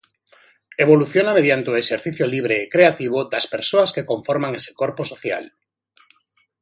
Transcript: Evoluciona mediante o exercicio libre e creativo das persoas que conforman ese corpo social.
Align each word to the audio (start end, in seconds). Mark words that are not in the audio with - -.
Evoluciona 0.83 1.35
mediante 1.37 1.67
o 1.73 1.79
exercicio 1.83 2.25
libre 2.35 2.55
e 2.59 2.69
creativo 2.73 3.19
das 3.33 3.45
persoas 3.53 3.93
que 3.95 4.07
conforman 4.11 4.57
ese 4.59 4.71
corpo 4.81 5.03
social. 5.11 5.43